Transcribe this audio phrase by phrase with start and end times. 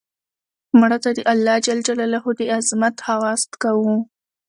[0.79, 1.67] مړه ته د الله ج
[2.37, 3.93] د عظمت خواست کوو